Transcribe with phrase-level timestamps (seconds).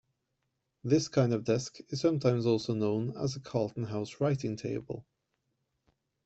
[0.83, 5.05] This kind of desk is sometimes also known as a Carlton House writing table.